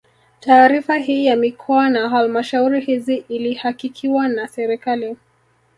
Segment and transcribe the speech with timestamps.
[0.39, 5.17] Taarifa hii ya mikoa na halmashauri hizi ilihakikiwa na serikali